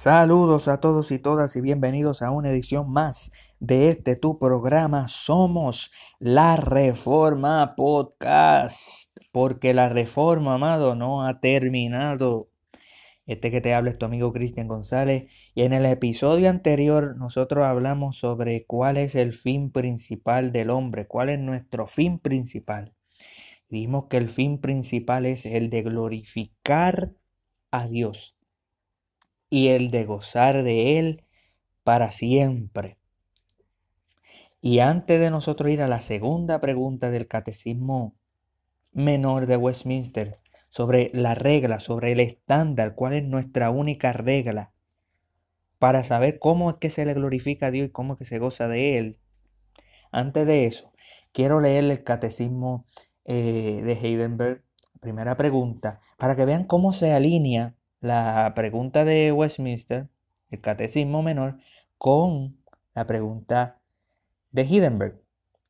[0.00, 5.08] Saludos a todos y todas y bienvenidos a una edición más de este tu programa
[5.08, 5.90] Somos
[6.20, 9.10] la Reforma Podcast.
[9.32, 12.48] Porque la reforma, amado, no ha terminado.
[13.26, 15.32] Este que te habla es tu amigo Cristian González.
[15.56, 21.08] Y en el episodio anterior nosotros hablamos sobre cuál es el fin principal del hombre,
[21.08, 22.94] cuál es nuestro fin principal.
[23.68, 27.14] Vimos que el fin principal es el de glorificar
[27.72, 28.37] a Dios
[29.50, 31.24] y el de gozar de Él
[31.84, 32.98] para siempre.
[34.60, 38.14] Y antes de nosotros ir a la segunda pregunta del catecismo
[38.92, 44.72] menor de Westminster, sobre la regla, sobre el estándar, cuál es nuestra única regla,
[45.78, 48.38] para saber cómo es que se le glorifica a Dios y cómo es que se
[48.38, 49.18] goza de Él.
[50.10, 50.92] Antes de eso,
[51.32, 52.84] quiero leer el catecismo
[53.24, 54.62] eh, de Heidenberg,
[55.00, 60.08] primera pregunta, para que vean cómo se alinea la pregunta de Westminster,
[60.50, 61.58] el catecismo menor,
[61.98, 62.56] con
[62.94, 63.80] la pregunta
[64.50, 65.20] de Heidenberg.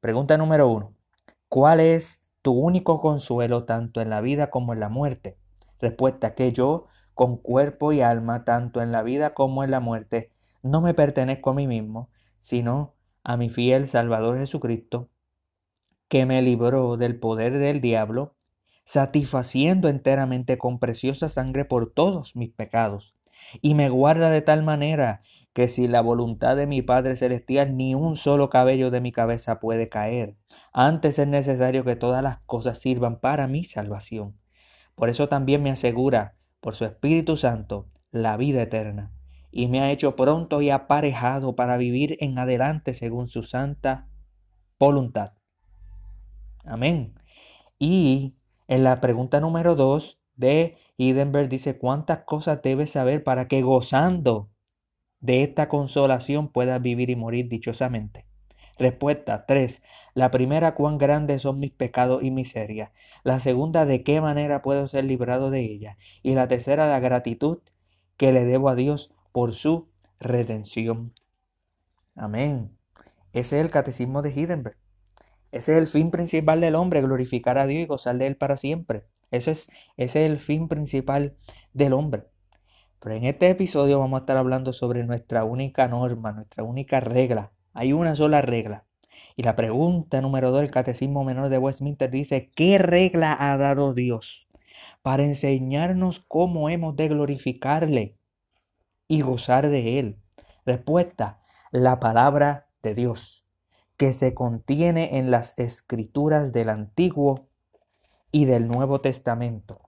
[0.00, 0.94] Pregunta número uno.
[1.48, 5.38] ¿Cuál es tu único consuelo tanto en la vida como en la muerte?
[5.80, 10.32] Respuesta que yo, con cuerpo y alma, tanto en la vida como en la muerte,
[10.62, 15.08] no me pertenezco a mí mismo, sino a mi fiel Salvador Jesucristo,
[16.08, 18.34] que me libró del poder del diablo
[18.90, 23.14] satisfaciendo enteramente con preciosa sangre por todos mis pecados,
[23.62, 27.94] y me guarda de tal manera que si la voluntad de mi Padre Celestial ni
[27.94, 30.34] un solo cabello de mi cabeza puede caer.
[30.72, 34.36] Antes es necesario que todas las cosas sirvan para mi salvación.
[34.96, 39.12] Por eso también me asegura, por su Espíritu Santo, la vida eterna,
[39.52, 44.08] y me ha hecho pronto y aparejado para vivir en adelante según su santa
[44.80, 45.34] voluntad.
[46.64, 47.14] Amén.
[47.78, 48.34] Y
[48.70, 54.48] en la pregunta número 2 de Hidenberg dice, ¿cuántas cosas debes saber para que gozando
[55.18, 58.26] de esta consolación puedas vivir y morir dichosamente?
[58.78, 59.82] Respuesta 3.
[60.14, 62.92] La primera, cuán grandes son mis pecados y miserias.
[63.24, 65.98] La segunda, de qué manera puedo ser librado de ella.
[66.22, 67.58] Y la tercera, la gratitud
[68.16, 69.88] que le debo a Dios por su
[70.20, 71.12] redención.
[72.14, 72.70] Amén.
[73.32, 74.79] Ese es el catecismo de Hidenberg.
[75.52, 78.56] Ese es el fin principal del hombre, glorificar a Dios y gozar de Él para
[78.56, 79.04] siempre.
[79.30, 81.36] Ese es, ese es el fin principal
[81.72, 82.24] del hombre.
[83.00, 87.52] Pero en este episodio vamos a estar hablando sobre nuestra única norma, nuestra única regla.
[87.72, 88.84] Hay una sola regla.
[89.36, 93.94] Y la pregunta número dos del Catecismo Menor de Westminster dice, ¿qué regla ha dado
[93.94, 94.48] Dios
[95.02, 98.16] para enseñarnos cómo hemos de glorificarle
[99.08, 100.16] y gozar de Él?
[100.66, 101.40] Respuesta,
[101.72, 103.39] la palabra de Dios
[104.00, 107.50] que se contiene en las escrituras del Antiguo
[108.32, 109.82] y del Nuevo Testamento.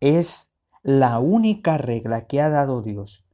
[0.00, 0.50] Es
[0.82, 3.24] la única regla que ha dado Dios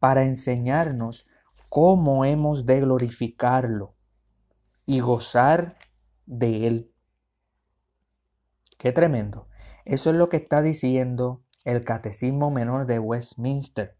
[0.00, 1.28] para enseñarnos
[1.70, 3.94] cómo hemos de glorificarlo
[4.84, 5.76] y gozar
[6.26, 6.92] de Él.
[8.78, 9.46] Qué tremendo.
[9.84, 13.96] Eso es lo que está diciendo el Catecismo Menor de Westminster.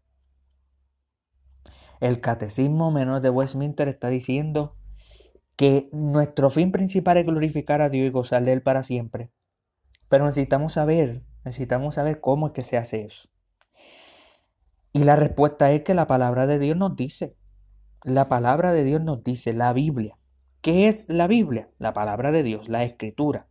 [2.01, 4.75] El Catecismo Menor de Westminster está diciendo
[5.59, 9.29] que nuestro fin principal es glorificar a Dios y gozar de Él para siempre.
[10.07, 13.27] Pero necesitamos saber, necesitamos saber cómo es que se hace eso.
[14.93, 17.35] Y la respuesta es que la palabra de Dios nos dice,
[18.05, 20.17] la palabra de Dios nos dice, la Biblia.
[20.61, 21.67] ¿Qué es la Biblia?
[21.77, 23.47] La palabra de Dios, la escritura.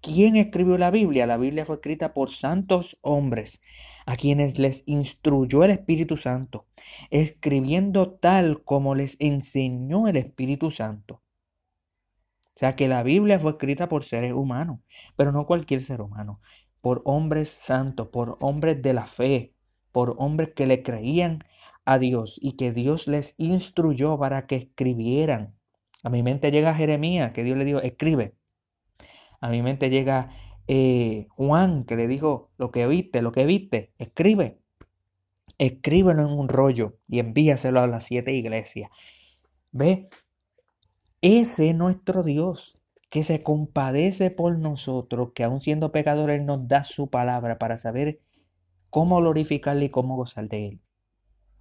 [0.00, 1.28] ¿Quién escribió la Biblia?
[1.28, 3.60] La Biblia fue escrita por santos hombres
[4.08, 6.64] a quienes les instruyó el Espíritu Santo,
[7.10, 11.20] escribiendo tal como les enseñó el Espíritu Santo.
[12.56, 14.80] O sea que la Biblia fue escrita por seres humanos,
[15.14, 16.40] pero no cualquier ser humano,
[16.80, 19.52] por hombres santos, por hombres de la fe,
[19.92, 21.44] por hombres que le creían
[21.84, 25.54] a Dios y que Dios les instruyó para que escribieran.
[26.02, 28.32] A mi mente llega Jeremías, que Dios le dijo, escribe.
[29.42, 30.30] A mi mente llega
[30.68, 34.60] eh, Juan, que le dijo, lo que viste, lo que viste, escribe.
[35.56, 38.90] Escríbelo en un rollo y envíaselo a las siete iglesias.
[39.72, 40.08] ¿Ve?
[41.22, 42.80] Ese es nuestro Dios,
[43.10, 48.18] que se compadece por nosotros, que aun siendo pecadores nos da su palabra para saber
[48.90, 50.80] cómo glorificarle y cómo gozar de él.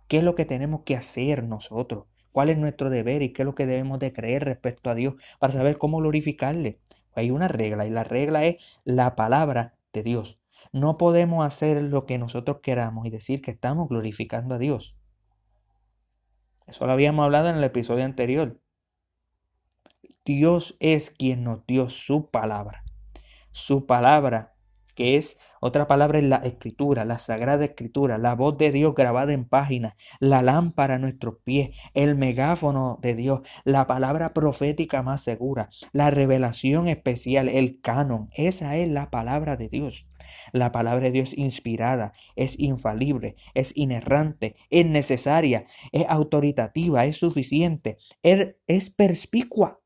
[0.08, 2.06] ¿Qué es lo que tenemos que hacer nosotros?
[2.34, 5.16] ¿Cuál es nuestro deber y qué es lo que debemos de creer respecto a Dios
[5.40, 6.80] para saber cómo glorificarle?
[7.20, 10.40] Hay una regla y la regla es la palabra de Dios.
[10.72, 14.96] No podemos hacer lo que nosotros queramos y decir que estamos glorificando a Dios.
[16.68, 18.60] Eso lo habíamos hablado en el episodio anterior.
[20.26, 22.84] Dios es quien nos dio su palabra.
[23.52, 24.57] Su palabra
[24.98, 29.32] que es otra palabra en la escritura, la sagrada escritura, la voz de Dios grabada
[29.32, 35.22] en páginas, la lámpara a nuestros pies, el megáfono de Dios, la palabra profética más
[35.22, 38.30] segura, la revelación especial, el canon.
[38.36, 40.08] Esa es la palabra de Dios.
[40.52, 48.00] La palabra de Dios inspirada, es infalible, es inerrante, es necesaria, es autoritativa, es suficiente,
[48.24, 49.80] es, es perspicua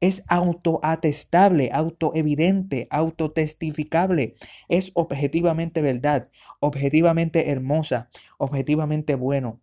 [0.00, 4.34] es autoatestable, autoevidente, autotestificable,
[4.68, 9.60] es objetivamente verdad, objetivamente hermosa, objetivamente bueno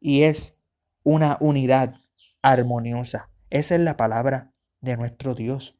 [0.00, 0.54] y es
[1.02, 1.94] una unidad
[2.42, 3.28] armoniosa.
[3.50, 5.76] Esa es la palabra de nuestro Dios.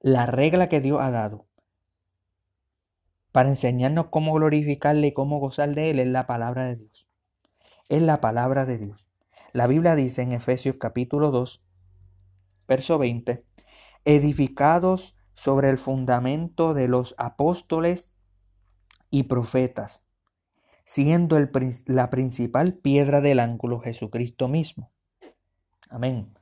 [0.00, 1.46] La regla que Dios ha dado
[3.32, 7.06] para enseñarnos cómo glorificarle y cómo gozar de Él es la palabra de Dios.
[7.88, 9.06] Es la palabra de Dios.
[9.52, 11.62] La Biblia dice en Efesios capítulo 2,
[12.68, 13.44] verso 20,
[14.04, 18.12] edificados sobre el fundamento de los apóstoles
[19.10, 20.04] y profetas,
[20.84, 21.38] siendo
[21.86, 24.92] la principal piedra del ángulo Jesucristo mismo.
[25.88, 26.34] Amén.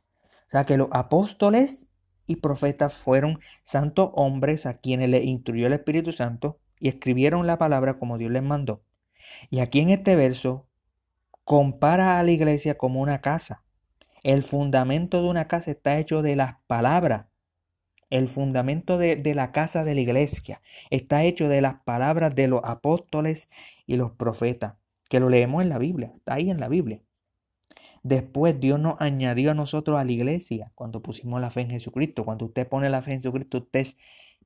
[0.46, 1.86] O sea que los apóstoles
[2.26, 7.58] y profetas fueron santos hombres a quienes le instruyó el Espíritu Santo y escribieron la
[7.58, 8.82] palabra como Dios les mandó.
[9.50, 10.66] Y aquí en este verso
[11.44, 13.65] compara a la iglesia como una casa
[14.26, 17.26] el fundamento de una casa está hecho de las palabras.
[18.10, 22.60] El fundamento de, la casa de la iglesia está hecho de las palabras de los
[22.64, 23.48] apóstoles
[23.86, 24.74] y los profetas,
[25.08, 27.02] que lo leemos en la Biblia, está ahí en la Biblia.
[28.02, 32.24] Después Dios nos añadió a nosotros a la iglesia cuando pusimos la fe en Jesucristo.
[32.24, 33.96] Cuando usted pone la fe en Jesucristo, usted es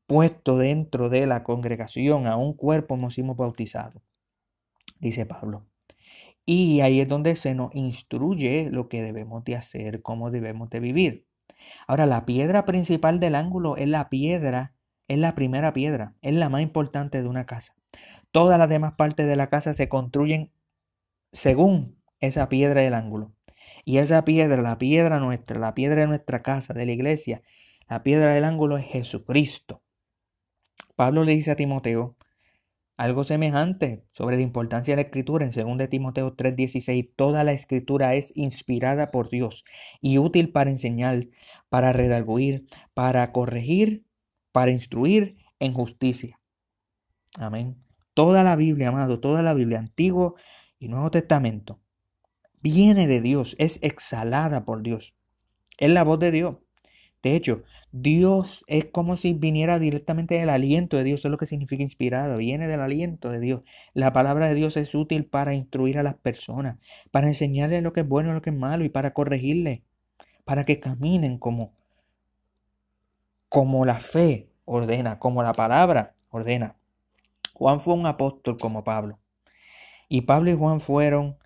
[0.06, 4.02] puesto dentro de la congregación, a un cuerpo nos hemos bautizado,
[4.98, 5.69] dice Pablo.
[6.44, 10.80] Y ahí es donde se nos instruye lo que debemos de hacer, cómo debemos de
[10.80, 11.26] vivir.
[11.86, 14.74] Ahora, la piedra principal del ángulo es la piedra,
[15.08, 17.74] es la primera piedra, es la más importante de una casa.
[18.32, 20.52] Todas las demás partes de la casa se construyen
[21.32, 23.32] según esa piedra del ángulo.
[23.84, 27.42] Y esa piedra, la piedra nuestra, la piedra de nuestra casa, de la iglesia,
[27.88, 29.82] la piedra del ángulo es Jesucristo.
[30.96, 32.16] Pablo le dice a Timoteo,
[33.00, 37.10] algo semejante sobre la importancia de la escritura en 2 Timoteo 3:16.
[37.16, 39.64] Toda la escritura es inspirada por Dios
[40.02, 41.28] y útil para enseñar,
[41.70, 44.04] para redarguir, para corregir,
[44.52, 46.38] para instruir en justicia.
[47.38, 47.82] Amén.
[48.12, 50.34] Toda la Biblia, amado, toda la Biblia, Antiguo
[50.78, 51.80] y Nuevo Testamento,
[52.62, 55.14] viene de Dios, es exhalada por Dios.
[55.78, 56.56] Es la voz de Dios.
[57.22, 57.62] De hecho,
[57.92, 61.82] Dios es como si viniera directamente del aliento de Dios, eso es lo que significa
[61.82, 63.62] inspirado, viene del aliento de Dios.
[63.92, 66.78] La palabra de Dios es útil para instruir a las personas,
[67.10, 69.80] para enseñarles lo que es bueno y lo que es malo y para corregirles,
[70.44, 71.74] para que caminen como,
[73.48, 76.76] como la fe ordena, como la palabra ordena.
[77.52, 79.18] Juan fue un apóstol como Pablo.
[80.08, 81.36] Y Pablo y Juan fueron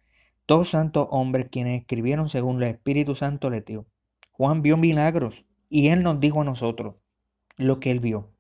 [0.47, 3.87] dos santos hombres quienes escribieron según el Espíritu Santo le dio.
[4.31, 6.97] Juan vio milagros, y Él nos dijo a nosotros
[7.57, 8.31] lo que Él vio.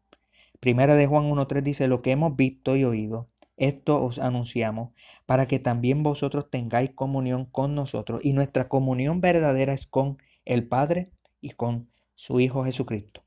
[0.60, 4.90] Primera de Juan 1.3 dice, lo que hemos visto y oído, esto os anunciamos,
[5.26, 8.20] para que también vosotros tengáis comunión con nosotros.
[8.24, 13.22] Y nuestra comunión verdadera es con el Padre y con su Hijo Jesucristo.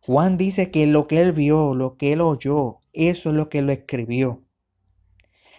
[0.00, 3.62] Juan dice que lo que él vio, lo que él oyó, eso es lo que
[3.62, 4.42] lo escribió.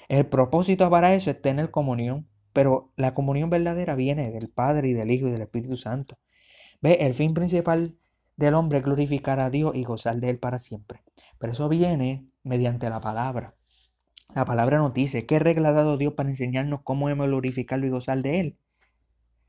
[0.08, 4.94] El propósito para eso es tener comunión, pero la comunión verdadera viene del Padre y
[4.94, 6.18] del Hijo y del Espíritu Santo.
[6.82, 7.96] Ve, el fin principal
[8.38, 11.02] del hombre es glorificar a Dios y gozar de Él para siempre.
[11.38, 13.56] Pero eso viene mediante la palabra.
[14.34, 17.90] La palabra nos dice, ¿qué regla ha dado Dios para enseñarnos cómo hemos glorificarlo y
[17.90, 18.58] gozar de Él?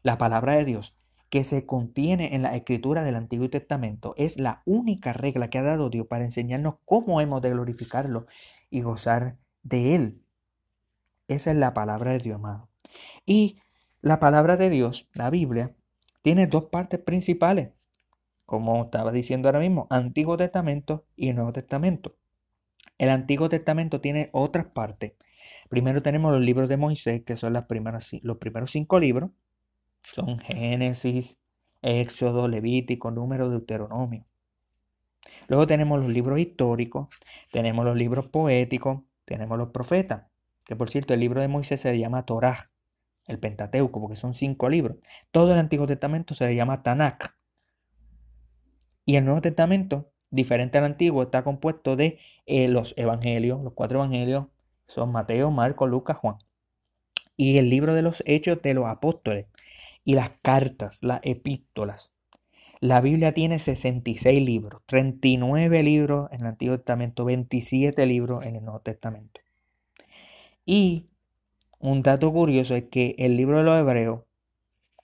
[0.02, 0.96] La palabra de Dios,
[1.28, 5.62] que se contiene en la escritura del Antiguo Testamento, es la única regla que ha
[5.62, 8.26] dado Dios para enseñarnos cómo hemos de glorificarlo
[8.70, 10.22] y gozar de Él.
[11.28, 12.68] Esa es la palabra de Dios, amado.
[13.26, 13.60] Y
[14.00, 15.76] la palabra de Dios, la Biblia,
[16.22, 17.70] tiene dos partes principales,
[18.46, 22.16] como estaba diciendo ahora mismo, Antiguo Testamento y Nuevo Testamento.
[22.98, 25.12] El Antiguo Testamento tiene otras partes.
[25.68, 29.30] Primero tenemos los libros de Moisés, que son las primeras, los primeros cinco libros.
[30.02, 31.38] Son Génesis,
[31.82, 34.24] Éxodo, Levítico, Número, Deuteronomio.
[35.48, 37.08] Luego tenemos los libros históricos,
[37.52, 40.26] tenemos los libros poéticos, tenemos los profetas.
[40.64, 42.69] Que por cierto, el libro de Moisés se llama Torah
[43.30, 44.96] el Pentateuco, porque son cinco libros.
[45.30, 47.34] Todo el Antiguo Testamento se le llama Tanakh.
[49.06, 53.98] Y el Nuevo Testamento, diferente al Antiguo, está compuesto de eh, los Evangelios, los cuatro
[53.98, 54.46] Evangelios,
[54.86, 56.36] son Mateo, Marco, Lucas, Juan.
[57.36, 59.46] Y el libro de los Hechos de los Apóstoles.
[60.04, 62.12] Y las cartas, las epístolas.
[62.80, 68.64] La Biblia tiene 66 libros, 39 libros en el Antiguo Testamento, 27 libros en el
[68.64, 69.42] Nuevo Testamento.
[70.64, 71.09] Y
[71.80, 74.22] un dato curioso es que el libro de los Hebreos,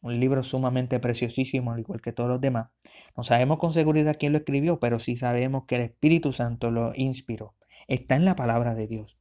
[0.02, 2.70] un libro sumamente preciosísimo, al igual que todos los demás,
[3.16, 6.92] no sabemos con seguridad quién lo escribió, pero sí sabemos que el Espíritu Santo lo
[6.94, 7.54] inspiró.
[7.88, 9.18] Está en la palabra de Dios.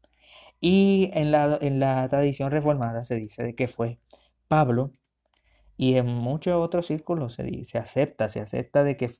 [0.59, 3.99] Y en la, en la tradición reformada se dice de que fue
[4.47, 4.91] Pablo
[5.77, 9.11] y en muchos otros círculos se, se acepta, se acepta de que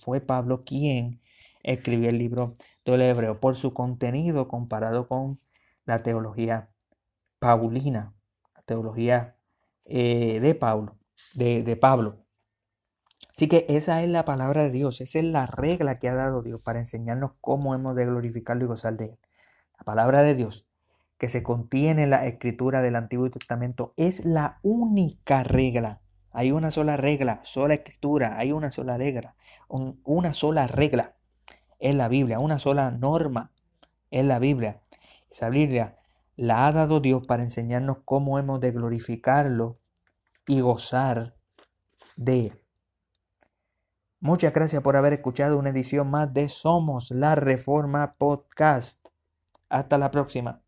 [0.00, 1.20] fue Pablo quien
[1.62, 5.40] escribió el libro del hebreo por su contenido comparado con
[5.86, 6.68] la teología
[7.44, 8.12] paulina,
[8.64, 9.36] teología
[9.84, 10.96] eh, de Pablo,
[11.34, 12.24] de, de Pablo.
[13.30, 16.42] Así que esa es la palabra de Dios, esa es la regla que ha dado
[16.42, 19.18] Dios para enseñarnos cómo hemos de glorificarlo y gozar de Él.
[19.78, 20.66] La palabra de Dios
[21.18, 26.00] que se contiene en la escritura del Antiguo Testamento es la única regla
[26.36, 29.36] hay una sola regla, sola escritura, hay una sola regla,
[29.68, 31.14] una sola regla
[31.78, 33.52] es la Biblia, una sola norma
[34.10, 34.80] es la Biblia.
[35.30, 35.96] Esa Biblia
[36.36, 39.78] la ha dado Dios para enseñarnos cómo hemos de glorificarlo
[40.46, 41.34] y gozar
[42.16, 42.60] de él.
[44.20, 48.98] Muchas gracias por haber escuchado una edición más de Somos la Reforma Podcast.
[49.68, 50.63] Hasta la próxima.